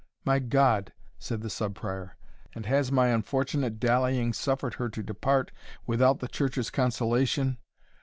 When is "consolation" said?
6.71-7.59